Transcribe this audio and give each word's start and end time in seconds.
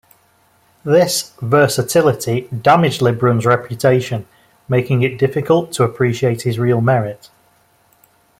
This 0.83 1.31
"versatility" 1.41 2.47
damaged 2.49 3.03
Lebrun's 3.03 3.45
reputation, 3.45 4.25
making 4.67 5.03
it 5.03 5.19
difficult 5.19 5.71
to 5.73 5.83
appreciate 5.83 6.41
his 6.41 6.57
real 6.57 6.81
merit. 6.81 7.29